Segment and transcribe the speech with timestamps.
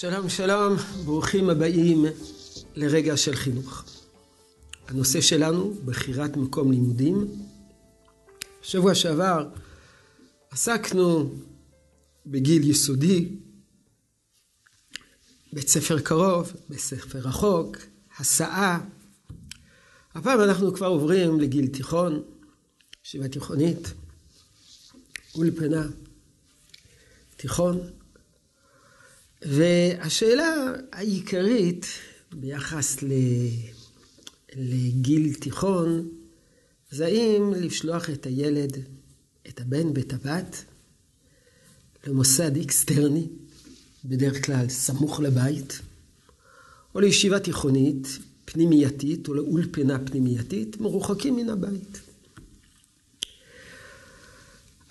[0.00, 2.04] שלום שלום, ברוכים הבאים
[2.74, 3.84] לרגע של חינוך.
[4.88, 7.26] הנושא שלנו, בחירת מקום לימודים.
[8.62, 9.48] שבוע שעבר
[10.50, 11.34] עסקנו
[12.26, 13.28] בגיל יסודי,
[15.52, 17.76] בית ספר קרוב, בית ספר רחוק,
[18.18, 18.80] הסעה.
[20.14, 22.22] הפעם אנחנו כבר עוברים לגיל תיכון,
[23.04, 23.92] ישיבה תיכונית,
[25.34, 25.86] אולפנה,
[27.36, 27.97] תיכון.
[29.42, 31.86] והשאלה העיקרית
[32.32, 32.96] ביחס
[34.56, 36.08] לגיל תיכון,
[36.90, 38.78] זה האם לשלוח את הילד,
[39.48, 40.64] את הבן ואת הבת,
[42.06, 43.26] למוסד אקסטרני,
[44.04, 45.80] בדרך כלל סמוך לבית,
[46.94, 48.06] או לישיבה תיכונית
[48.44, 52.07] פנימייתית, או לאולפנה פנימייתית, מרוחקים מן הבית.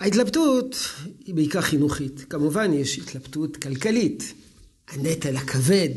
[0.00, 0.76] ההתלבטות
[1.24, 2.24] היא בעיקר חינוכית.
[2.30, 4.34] כמובן, יש התלבטות כלכלית.
[4.88, 5.88] הנטל הכבד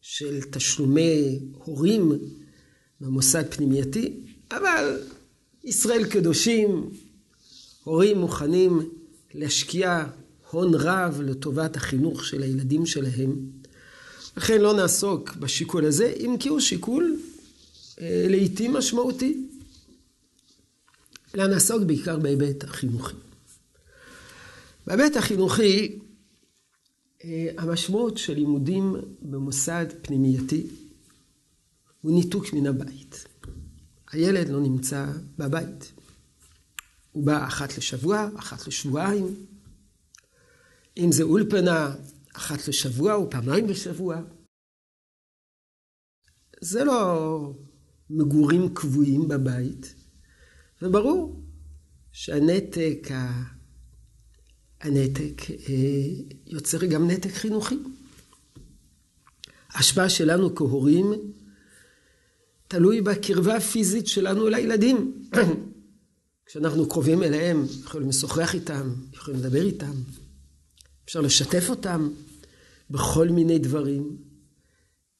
[0.00, 2.12] של תשלומי הורים
[3.00, 5.00] במוסד פנימייתי, אבל
[5.64, 6.90] ישראל קדושים,
[7.84, 8.90] הורים מוכנים
[9.34, 10.04] להשקיע
[10.50, 13.36] הון רב לטובת החינוך של הילדים שלהם.
[14.36, 17.16] לכן לא נעסוק בשיקול הזה, אם כי הוא שיקול
[18.00, 19.47] אה, לעיתים משמעותי.
[21.34, 23.14] אלא נעסוק בעיקר בהיבט החינוכי.
[24.86, 25.98] בהיבט החינוכי,
[27.24, 30.66] אה, המשמעות של לימודים במוסד פנימייתי
[32.00, 33.24] הוא ניתוק מן הבית.
[34.12, 35.06] הילד לא נמצא
[35.38, 35.92] בבית.
[37.12, 39.46] הוא בא אחת לשבוע, אחת לשבועיים.
[40.96, 41.94] אם זה אולפנה,
[42.32, 44.20] אחת לשבוע או פעמיים בשבוע.
[46.60, 47.52] זה לא
[48.10, 49.94] מגורים קבועים בבית,
[50.82, 51.42] וברור
[52.12, 53.08] שהנתק
[54.80, 55.74] הנתק אה,
[56.46, 57.78] יוצר גם נתק חינוכי.
[59.70, 61.12] ההשפעה שלנו כהורים
[62.68, 65.22] תלוי בקרבה הפיזית שלנו לילדים.
[66.46, 69.92] כשאנחנו קרובים אליהם, יכולים לשוחח איתם, יכולים לדבר איתם,
[71.04, 72.10] אפשר לשתף אותם
[72.90, 74.16] בכל מיני דברים.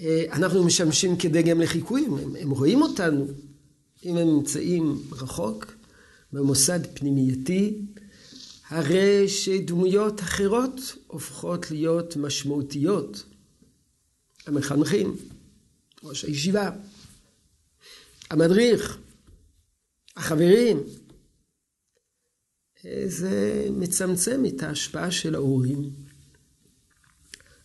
[0.00, 3.26] אה, אנחנו משמשים כדגם לחיקוי, הם, הם רואים אותנו.
[4.04, 5.66] אם הם נמצאים רחוק,
[6.32, 7.78] במוסד פנימייתי,
[8.68, 13.24] הרי שדמויות אחרות הופכות להיות משמעותיות.
[14.46, 15.16] המחנכים,
[16.02, 16.70] ראש הישיבה,
[18.30, 18.98] המדריך,
[20.16, 20.82] החברים.
[23.06, 25.90] זה מצמצם את ההשפעה של ההורים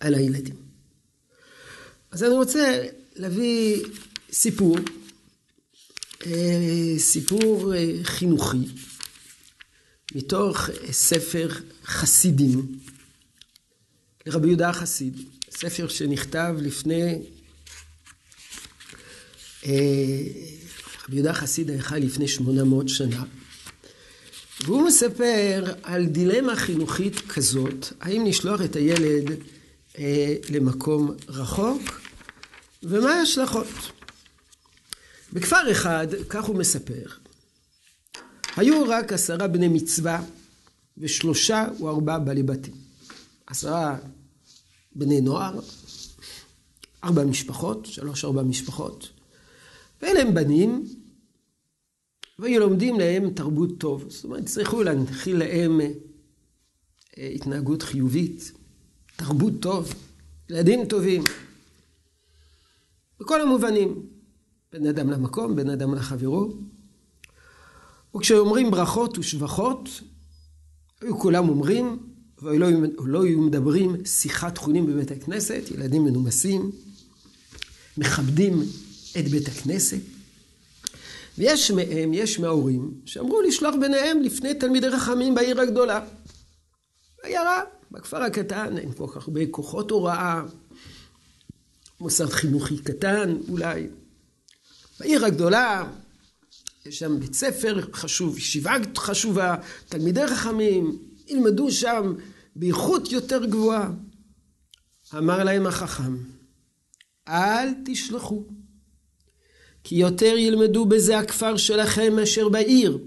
[0.00, 0.56] על הילדים.
[2.10, 3.84] אז אני רוצה להביא
[4.32, 4.76] סיפור,
[6.98, 8.58] סיפור אה, חינוכי.
[10.14, 11.48] מתוך ספר
[11.84, 12.78] חסידים
[14.26, 17.18] לרבי יהודה החסיד, ספר שנכתב לפני,
[19.66, 19.72] אה,
[21.08, 23.24] רבי יהודה החסיד היה חי לפני 800 שנה,
[24.64, 29.30] והוא מספר על דילמה חינוכית כזאת, האם לשלוח את הילד
[29.98, 32.00] אה, למקום רחוק,
[32.82, 34.01] ומה ההשלכות.
[35.32, 37.06] בכפר אחד, כך הוא מספר,
[38.56, 40.24] היו רק עשרה בני מצווה
[40.98, 42.74] ושלושה או ארבעה בעלי בתים.
[43.46, 43.98] עשרה
[44.94, 45.60] בני נוער,
[47.04, 49.10] ארבע משפחות, שלוש ארבע משפחות,
[50.02, 50.86] ואלה הם בנים,
[52.38, 54.04] והיו לומדים להם תרבות טוב.
[54.08, 55.80] זאת אומרת, צריכו להנחיל להם
[57.18, 58.52] אה, התנהגות חיובית,
[59.16, 59.94] תרבות טוב,
[60.50, 61.22] ילדים טובים.
[63.20, 64.06] בכל המובנים,
[64.72, 66.52] בין אדם למקום, בין אדם לחברו.
[68.16, 69.88] וכשאומרים ברכות ושבחות,
[71.00, 71.98] היו כולם אומרים,
[72.42, 72.68] ולא
[72.98, 76.70] לא היו מדברים שיחת חונים בבית הכנסת, ילדים מנומסים,
[77.98, 78.62] מכבדים
[79.18, 80.00] את בית הכנסת.
[81.38, 86.04] ויש מהם, יש מההורים, שאמרו לשלוח ביניהם לפני תלמידי רחמים בעיר הגדולה.
[87.22, 87.60] בעיירה,
[87.90, 90.42] בכפר הקטן, אין כל כך הרבה כוחות הוראה,
[92.00, 93.86] מוסד חינוכי קטן אולי.
[95.02, 95.90] בעיר הגדולה,
[96.86, 99.56] יש שם בית ספר חשוב, ישיבה חשובה,
[99.88, 102.14] תלמידי חכמים, ילמדו שם
[102.56, 103.90] באיכות יותר גבוהה.
[105.18, 106.16] אמר להם החכם,
[107.28, 108.44] אל תשלחו,
[109.84, 112.98] כי יותר ילמדו בזה הכפר שלכם מאשר בעיר,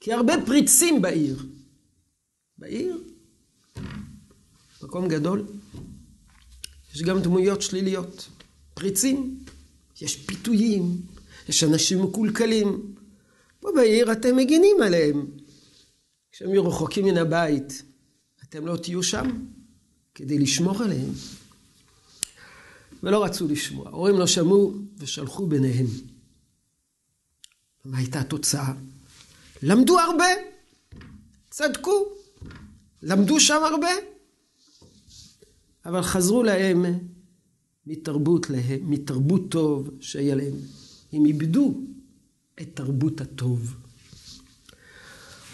[0.00, 1.42] כי הרבה פריצים בעיר.
[2.58, 3.02] בעיר?
[4.82, 5.46] מקום גדול.
[6.94, 8.28] יש גם דמויות שליליות,
[8.74, 9.38] פריצים,
[10.02, 10.96] יש פיתויים,
[11.48, 12.94] יש אנשים מקולקלים.
[13.60, 15.26] פה בעיר אתם מגינים עליהם.
[16.32, 17.82] כשהם יהיו רחוקים מן הבית,
[18.42, 19.46] אתם לא תהיו שם?
[20.14, 21.10] כדי לשמור עליהם,
[23.02, 23.88] ולא רצו לשמוע.
[23.88, 25.86] ההורים לא שמעו ושלחו ביניהם.
[27.84, 28.72] מה הייתה התוצאה?
[29.62, 30.26] למדו הרבה,
[31.50, 32.04] צדקו,
[33.02, 33.90] למדו שם הרבה,
[35.86, 36.84] אבל חזרו להם
[37.86, 40.54] מתרבות, להם, מתרבות טוב שהיה להם.
[41.12, 41.74] הם איבדו
[42.60, 43.74] את תרבות הטוב.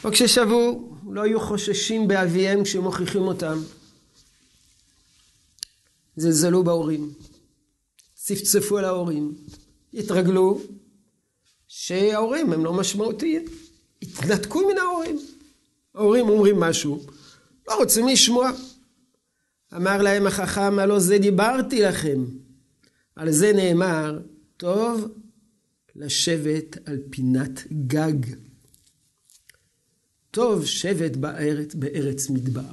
[0.05, 3.59] וכששבו, לא היו חוששים באביהם כשמוכיחים אותם.
[6.17, 7.13] זלזלו בהורים,
[8.15, 9.35] צפצפו על ההורים,
[9.95, 10.61] התרגלו
[11.69, 13.45] שההורים הם לא משמעותיים.
[14.03, 15.19] התנתקו מן ההורים.
[15.95, 17.01] ההורים אומרים משהו,
[17.69, 18.51] לא רוצים לשמוע.
[19.77, 22.25] אמר להם החכם, הלא זה דיברתי לכם.
[23.17, 24.21] על זה נאמר,
[24.57, 25.09] טוב
[25.97, 28.35] לשבת על פינת גג.
[30.31, 32.73] טוב שבט בארץ, בארץ מדבר.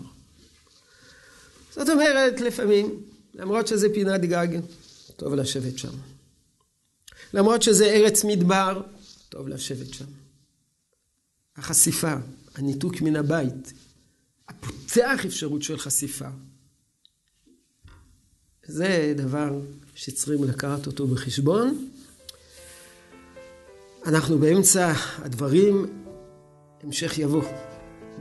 [1.72, 3.04] זאת אומרת, לפעמים,
[3.34, 4.48] למרות שזה פינת גג,
[5.16, 5.94] טוב לשבת שם.
[7.34, 8.82] למרות שזה ארץ מדבר,
[9.30, 10.06] טוב לשבת שם.
[11.56, 12.14] החשיפה,
[12.56, 13.74] הניתוק מן הבית,
[14.48, 16.30] הפותח אפשרות של חשיפה.
[18.68, 19.50] זה דבר
[19.96, 21.88] שצריכים לקחת אותו בחשבון.
[24.06, 25.86] אנחנו באמצע הדברים,
[26.84, 27.44] המשך יבוא.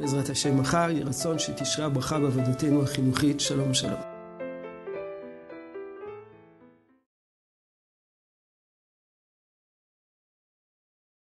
[0.00, 3.40] בעזרת השם מחר, יהי רצון שתשרה ברכה בעבודתנו החינוכית.
[3.40, 4.13] שלום שלום.